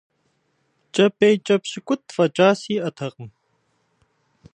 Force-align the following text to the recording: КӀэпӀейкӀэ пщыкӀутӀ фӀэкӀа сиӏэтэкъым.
КӀэпӀейкӀэ 0.95 1.55
пщыкӀутӀ 1.61 2.09
фӀэкӀа 2.15 2.49
сиӏэтэкъым. 2.59 3.29